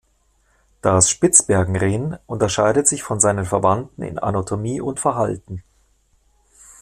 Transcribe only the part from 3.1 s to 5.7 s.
seinen Verwandten in Anatomie und Verhalten.